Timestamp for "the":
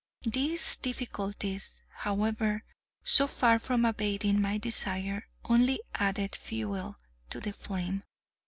7.39-7.53